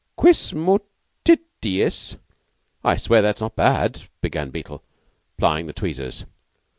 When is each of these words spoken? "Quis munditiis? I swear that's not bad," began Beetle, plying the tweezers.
"Quis 0.17 0.51
munditiis? 0.53 2.17
I 2.83 2.95
swear 2.95 3.21
that's 3.21 3.39
not 3.39 3.55
bad," 3.55 4.09
began 4.19 4.49
Beetle, 4.49 4.81
plying 5.37 5.67
the 5.67 5.73
tweezers. 5.73 6.25